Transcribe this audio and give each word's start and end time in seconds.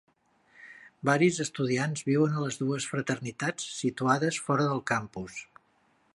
Varis 1.09 1.37
estudiants 1.45 2.07
viuen 2.09 2.39
a 2.39 2.45
les 2.47 2.59
dues 2.63 2.89
fraternitats 2.95 3.69
situades 3.83 4.43
fora 4.49 4.67
del 4.73 4.83
campus. 4.95 5.39